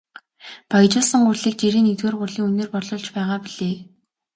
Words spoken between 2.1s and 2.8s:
гурилын үнээр